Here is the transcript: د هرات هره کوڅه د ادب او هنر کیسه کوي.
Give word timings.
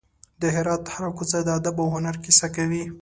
د 0.41 0.43
هرات 0.55 0.83
هره 0.93 1.09
کوڅه 1.17 1.39
د 1.43 1.49
ادب 1.59 1.75
او 1.83 1.87
هنر 1.95 2.15
کیسه 2.23 2.47
کوي. 2.55 2.83